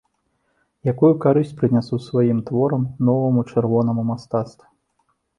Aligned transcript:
Якую 0.91 1.09
карысць 1.25 1.51
прынясу 1.59 1.99
сваім 2.05 2.39
творам 2.47 2.87
новаму 3.09 3.43
чырвонаму 3.53 4.07
мастацтву? 4.13 4.65